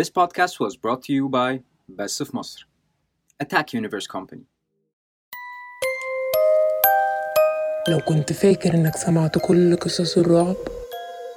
[0.00, 2.68] This podcast was brought to you by Best of مصر
[3.44, 4.44] Attack Universe Company.
[7.88, 10.56] لو كنت فاكر إنك سمعت كل قصص الرعب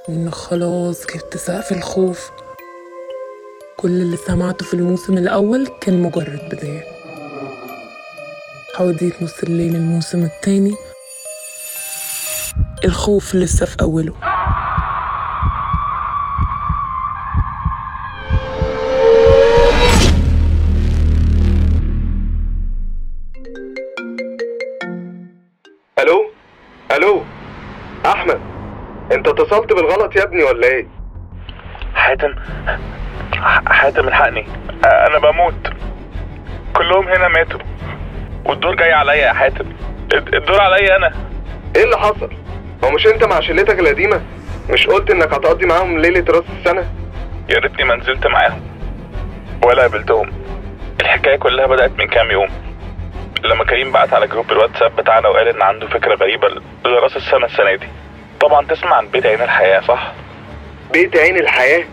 [0.10, 2.32] وانك خلاص جبت سقف الخوف.
[3.78, 6.84] كل اللي سمعته في الموسم الأول كان مجرد بداية.
[8.76, 10.76] حواديت نص الليل الموسم التاني.
[12.86, 14.29] الخوف لسه في أوله.
[30.30, 30.88] ابني ولا إيه؟
[31.96, 32.36] حاتم
[33.68, 34.48] حاتم الحقني
[34.86, 35.74] أنا بموت.
[36.74, 37.60] كلهم هنا ماتوا
[38.46, 39.66] والدور جاي عليا يا حاتم.
[40.14, 41.12] الد- الدور عليا أنا.
[41.76, 42.30] إيه اللي حصل؟
[42.84, 44.22] هو مش انت مع شلتك القديمة؟
[44.70, 46.86] مش قلت انك هتقضي معاهم ليلة راس السنة؟
[47.50, 48.62] يا ريتني ما نزلت معاهم
[49.66, 50.32] ولا قابلتهم.
[51.02, 52.48] الحكاية كلها بدأت من كام يوم.
[53.44, 56.48] لما كريم بعت على جروب الواتساب بتاعنا وقال إن عنده فكرة غريبة
[56.86, 57.88] لرأس السنة السنة دي.
[58.42, 60.12] طبعا تسمع عن بيت عين الحياة صح؟
[60.94, 61.84] بيت عين الحياة؟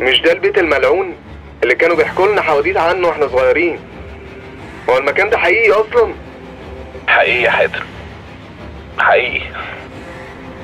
[0.00, 1.14] مش ده البيت الملعون
[1.62, 3.78] اللي كانوا بيحكوا لنا حواديت عنه وإحنا صغيرين؟
[4.90, 6.14] هو المكان ده حقيقي أصلا؟
[7.08, 7.80] حقيقي يا حاتم
[8.98, 9.40] حقيقي.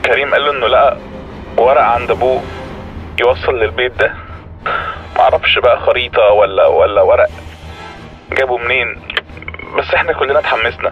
[0.04, 0.96] كريم قال له إنه لقى
[1.56, 2.42] ورق عند أبوه
[3.20, 4.14] يوصل للبيت ده.
[5.16, 7.30] معرفش بقى خريطة ولا ولا ورق.
[8.32, 9.02] جابه منين؟
[9.78, 10.90] بس إحنا كلنا اتحمسنا.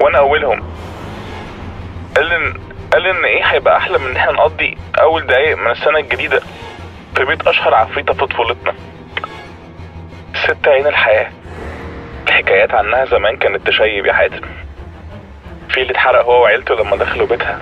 [0.00, 0.62] وأنا أولهم.
[2.16, 2.54] قال إن
[2.96, 6.40] قال إن إيه هيبقى أحلى من إن إحنا نقضي أول دقايق من السنة الجديدة
[7.16, 8.74] في بيت أشهر عفريتة في طفولتنا.
[10.34, 11.30] ست عين الحياة.
[12.28, 14.40] الحكايات عنها زمان كانت تشيب يا حاتم.
[15.68, 17.60] في اللي اتحرق هو وعيلته لما دخلوا بيتها.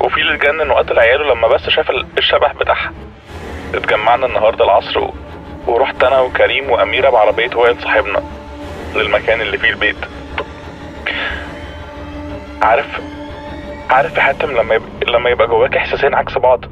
[0.00, 2.92] وفي اللي اتجنن وقتل عياله لما بس شاف ال- الشبح بتاعها.
[3.74, 5.08] اتجمعنا النهارده العصر.
[5.66, 8.22] ورحت أنا وكريم وأميرة بعربية وائل صاحبنا
[8.96, 9.96] للمكان اللي فيه البيت.
[12.62, 13.00] عارف
[13.90, 16.64] عارف يا حاتم لما يبقى لما يبقى جواك إحساسين عكس بعض.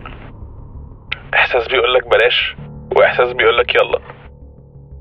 [1.35, 2.57] إحساس بيقولك بلاش
[2.97, 4.01] وإحساس بيقولك يلا.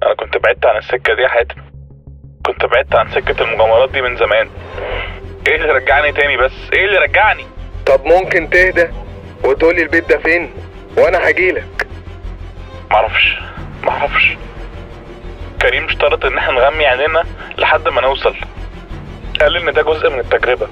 [0.04, 1.62] أنا كنت بعدت عن السكة دي يا حاتم.
[2.46, 4.50] كنت بعدت عن سكة المغامرات دي من زمان.
[5.48, 7.46] إيه اللي رجعني تاني بس؟ إيه اللي رجعني؟
[7.86, 8.88] طب ممكن تهدى
[9.44, 10.54] وتقولي البيت ده فين؟
[10.98, 11.88] وأنا هجيلك.
[12.92, 13.38] معرفش
[13.84, 14.38] معرفش.
[15.62, 17.24] كريم اشترط إن إحنا نغمي عينينا
[17.58, 18.36] لحد ما نوصل.
[19.42, 20.68] قال إن ده جزء من التجربة.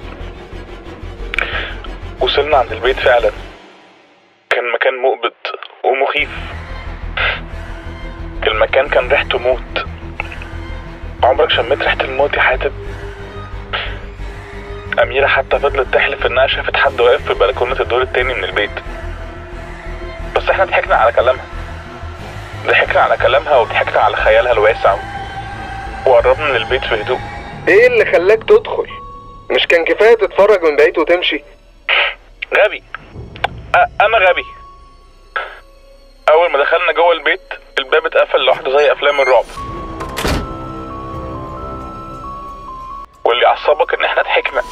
[2.30, 3.30] وصلنا عند البيت فعلا.
[4.50, 5.32] كان مكان مقبض
[5.84, 6.28] ومخيف.
[8.46, 9.86] المكان كان ريحته موت.
[11.22, 12.70] عمرك شميت ريحة الموت يا حاتم؟
[15.02, 18.80] أميرة حتى فضلت تحلف إنها شافت حد واقف في بلكونة الدور التاني من البيت.
[20.36, 21.44] بس إحنا ضحكنا على كلامها.
[22.66, 24.96] ضحكنا على كلامها وضحكنا على خيالها الواسع.
[26.06, 27.20] وقربنا من البيت في هدوء.
[27.68, 28.86] إيه اللي خلاك تدخل؟
[29.50, 31.44] مش كان كفاية تتفرج من بعيد وتمشي؟
[32.58, 32.82] غبي.
[34.00, 34.44] أنا غبي.
[36.30, 37.40] أول ما دخلنا جوه البيت
[37.78, 39.44] الباب اتقفل لوحده زي أفلام الرعب.
[43.24, 44.62] واللي عصبك إن إحنا ضحكنا.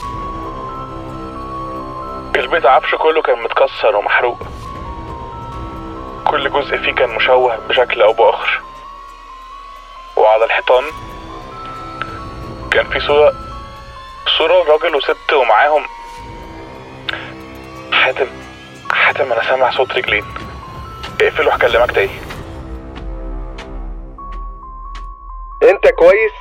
[2.37, 4.39] البيت عفشه كله كان متكسر ومحروق.
[6.27, 8.61] كل جزء فيه كان مشوه بشكل أو بآخر.
[10.17, 10.85] وعلى الحيطان
[12.71, 13.35] كان في صورة
[14.39, 15.85] صورة راجل وست ومعاهم
[18.09, 18.27] حاتم.
[18.91, 20.25] حاتم أنا سامع صوت رجلين.
[21.21, 22.11] اقفل وهكلمك تاني.
[25.63, 26.33] أنت كويس؟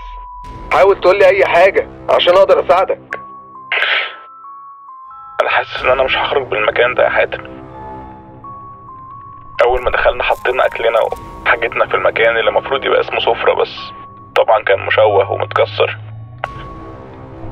[0.73, 3.19] حاول تقولي أي حاجة عشان أقدر أساعدك.
[5.41, 7.43] أنا حاسس إن أنا مش هخرج من المكان ده يا حاتم.
[9.65, 13.91] أول ما دخلنا حطينا أكلنا وحاجتنا في المكان اللي المفروض يبقى اسمه سفرة بس.
[14.35, 15.97] طبعا كان مشوه ومتكسر.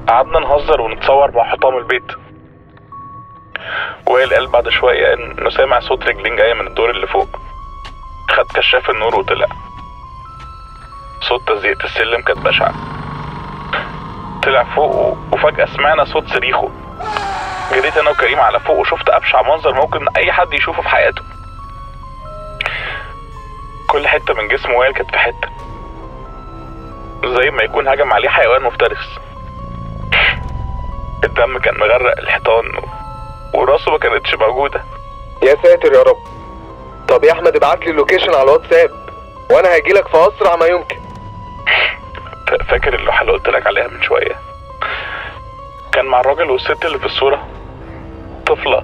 [0.08, 2.25] قعدنا نهزر ونتصور مع حطام البيت.
[4.08, 7.40] وائل قال بعد شوية إنه سامع صوت رجلين جاية من الدور اللي فوق.
[8.30, 9.48] خد كشاف النور وطلع.
[11.22, 12.74] صوت تزييق السلم كانت بشعة.
[14.44, 16.72] طلع فوق وفجأة سمعنا صوت صريخه.
[17.72, 21.22] جريت أنا وكريم على فوق وشفت أبشع منظر ممكن أي حد يشوفه في حياته.
[23.88, 25.50] كل حتة من جسم وائل كانت في حتة.
[27.26, 29.20] زي ما يكون هجم عليه حيوان مفترس.
[31.24, 32.66] الدم كان مغرق الحيطان.
[33.56, 34.84] وراسه ما كانتش موجودة.
[35.44, 36.18] يا ساتر يا رب.
[37.08, 38.92] طب يا أحمد ابعت لي اللوكيشن على الواتساب
[39.52, 40.98] وأنا هجيلك في أسرع ما يمكن.
[42.70, 44.36] فاكر اللوحة اللي قلت لك عليها من شوية؟
[45.92, 47.48] كان مع الراجل والست اللي في الصورة.
[48.46, 48.84] طفلة.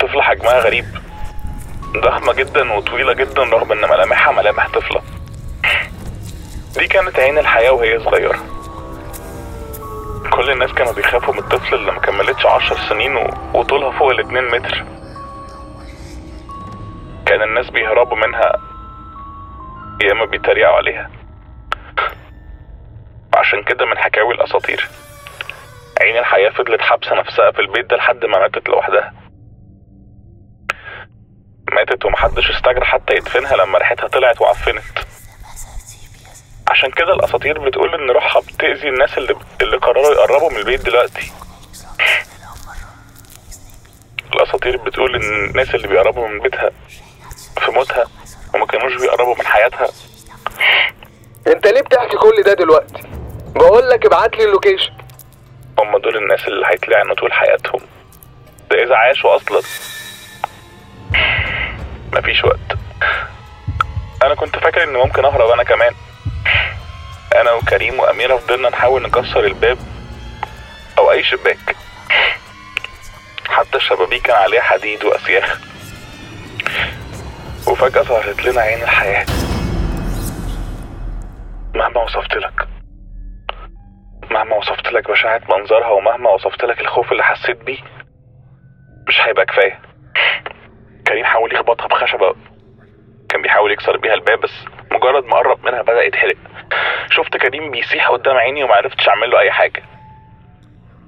[0.00, 0.84] طفلة حجمها غريب.
[1.96, 5.02] ضخمة جدا وطويلة جدا رغم إن ملامحها ملامح طفلة.
[6.76, 8.38] دي كانت عين الحياة وهي صغيرة.
[10.36, 13.16] كل الناس كانوا بيخافوا من الطفل اللي مكملتش عشر سنين.
[13.54, 14.84] وطولها فوق الاتنين متر.
[17.26, 18.52] كان الناس بيهربوا منها
[20.02, 21.10] يا إما بيتريقوا عليها.
[23.34, 24.88] عشان كده من حكاوي الأساطير.
[26.00, 29.12] عين الحياة فضلت حابسة نفسها في البيت ده لحد ما ماتت لوحدها.
[31.72, 34.98] ماتت ومحدش استجرى حتى يدفنها لما ريحتها طلعت وعفنت.
[36.72, 41.32] عشان كده الأساطير بتقول إن روحها بتأذي الناس اللي اللي قرروا يقربوا من البيت دلوقتي.
[44.34, 46.70] الأساطير بتقول إن الناس اللي بيقربوا من بيتها
[47.60, 48.04] في موتها
[48.54, 49.88] وما كانوش بيقربوا من حياتها.
[51.46, 53.02] أنت ليه بتحكي كل ده دلوقتي؟
[53.54, 54.92] بقول لك ابعت لي اللوكيشن.
[55.78, 57.80] هم دول الناس اللي هيتلعنوا طول حياتهم.
[58.70, 59.62] ده إذا عاشوا أصلا.
[62.12, 62.78] مفيش وقت.
[64.22, 65.94] أنا كنت فاكر إن ممكن أهرب أنا كمان.
[67.40, 69.78] أنا وكريم واميره فضلنا نحاول نكسر الباب
[70.98, 71.76] أو أي شباك.
[73.48, 75.60] حتى الشبابيك كان عليها حديد وأسياخ.
[77.68, 79.26] وفجأة ظهرت لنا عين الحياة.
[81.74, 82.68] مهما وصفت لك.
[84.30, 87.78] مهما وصفت لك بشاعة منظرها ومهما وصفت لك الخوف اللي حسيت بيه
[89.08, 89.80] مش هيبقى كفاية.
[91.06, 92.34] كريم حاول يخبطها بخشبة.
[93.28, 94.50] كان بيحاول يكسر بيها الباب بس
[94.92, 96.36] مجرد ما قرب منها بدأ يتحرق.
[97.10, 99.82] شفت كريم بيسيح قدام عيني ومعرفتش أعمل له أي حاجة.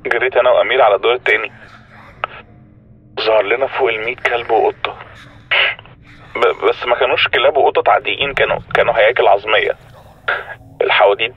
[0.07, 1.53] جريت أنا وأمير على الدور التاني
[3.21, 4.99] ظهر لنا فوق الميت كلب وقطة.
[6.37, 9.77] ب- بس ما كانوش كلاب وقطط عاديين كانوا كانوا هياكل عظمية.
[10.83, 11.35] الحواديت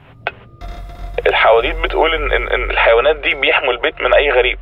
[1.27, 4.59] الحواديت بتقول إن إن, إن الحيوانات دي بيحموا البيت من أي غريب.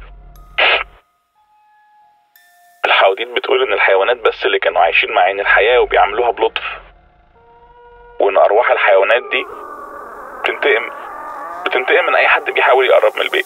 [2.85, 6.63] الحواديت بتقول إن الحيوانات بس اللي كانوا عايشين مع عين الحياة وبيعملوها بلطف.
[9.05, 9.45] الحيوانات دي
[10.43, 10.89] بتنتقم
[11.65, 13.45] بتنتقم من أي حد بيحاول يقرب من البيت.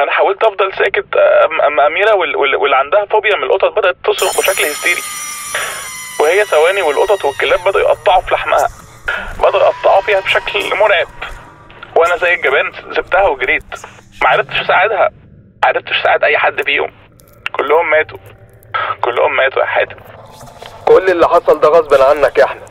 [0.00, 1.16] أنا حاولت أفضل ساكت
[1.66, 5.00] اما أميرة وال- وال- واللي عندها فوبيا من القطط بدأت تصرخ بشكل هستيري.
[6.20, 8.68] وهي ثواني والقطط والكلاب بدأوا يقطعوا في لحمها.
[9.38, 11.06] بدأوا يقطعوا فيها بشكل مرعب.
[11.96, 13.64] وأنا زي الجبان سبتها وجريت.
[14.22, 15.10] ما عرفتش أساعدها.
[15.62, 16.92] ما عرفتش أساعد أي حد فيهم.
[17.52, 18.18] كلهم ماتوا.
[19.00, 19.96] كلهم ماتوا يا حاتم.
[20.88, 22.69] كل اللي حصل ده غصب عنك يا أحمد.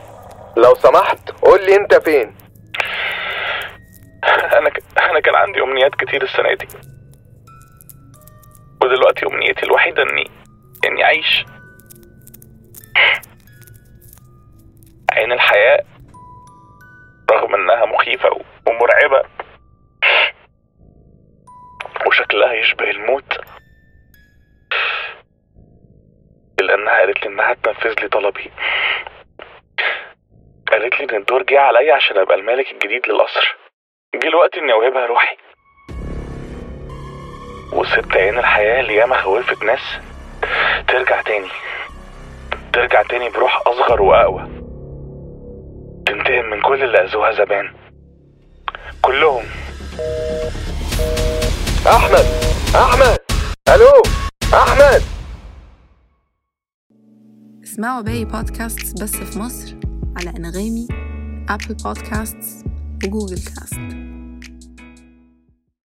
[0.56, 2.36] لو سمحت قول لي انت فين.
[4.58, 4.82] أنا ك...
[4.98, 6.68] أنا كان عندي أمنيات كتير السنة دي.
[8.82, 10.30] ودلوقتي أمنيتي الوحيدة اني
[10.86, 11.44] إني أعيش.
[15.12, 15.84] عين الحياة
[17.30, 18.28] رغم إنها مخيفة
[18.66, 19.28] ومرعبة
[22.06, 23.38] وشكلها يشبه الموت
[26.60, 28.50] الا انها قالت لي إنها تنفذ لي طلبي.
[30.70, 33.56] قالت لي إن الدور جه عليا عشان أبقى الملك الجديد للقصر.
[34.14, 35.36] جه الوقت إني أوهبها روحي.
[37.72, 39.80] وست عين الحياة اللي ياما خوفت ناس
[40.88, 41.48] ترجع تاني.
[42.72, 44.42] ترجع تاني بروح أصغر وأقوى.
[46.06, 47.74] تنتقم من كل اللي أذوها زمان.
[49.02, 49.44] كلهم.
[51.86, 52.26] أحمد!
[52.76, 53.18] أحمد!
[53.68, 54.02] ألو!
[54.54, 55.02] أحمد!
[57.64, 59.89] اسمعوا باقي بودكاست بس في مصر.
[60.19, 60.87] على انغامي
[61.49, 62.65] ابل بودكاست
[63.03, 64.08] وجوجل كاست